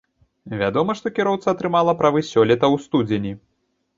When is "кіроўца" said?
1.19-1.47